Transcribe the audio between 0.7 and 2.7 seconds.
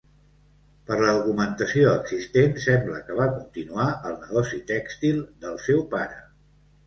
Per la documentació existent,